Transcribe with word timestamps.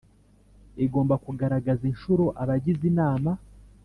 igomba 0.85 1.15
kugaragaza 1.25 1.83
inshuro 1.91 2.25
abagize 2.41 2.83
Inama 2.91 3.31